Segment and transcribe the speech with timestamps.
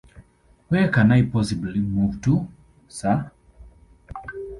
[0.69, 2.47] Where can I possibly move to,
[2.87, 3.29] sir?